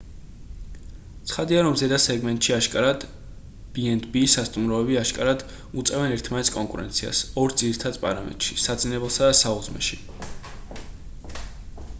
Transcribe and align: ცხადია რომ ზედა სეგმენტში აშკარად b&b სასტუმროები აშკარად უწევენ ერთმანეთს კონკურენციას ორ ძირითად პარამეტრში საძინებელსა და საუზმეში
ცხადია 1.31 1.63
რომ 1.67 1.75
ზედა 1.81 1.99
სეგმენტში 2.05 2.55
აშკარად 2.55 3.05
b&b 3.75 4.23
სასტუმროები 4.37 4.97
აშკარად 5.03 5.45
უწევენ 5.83 6.17
ერთმანეთს 6.17 6.53
კონკურენციას 6.57 7.23
ორ 7.45 7.57
ძირითად 7.65 8.03
პარამეტრში 8.09 8.61
საძინებელსა 8.65 9.31
და 9.31 9.39
საუზმეში 9.45 10.03